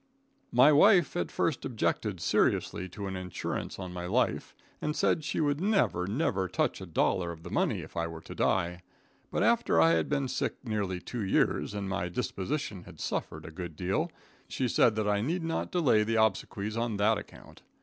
[0.51, 5.39] My wife at first objected seriously to an insurance on my life, and said she
[5.39, 8.81] would never, never touch a dollar of the money if I were to die,
[9.29, 13.51] but after I had been sick nearly two years, and my disposition had suffered a
[13.51, 14.11] good deal,
[14.47, 17.61] she said that I need not delay the obsequies on that account.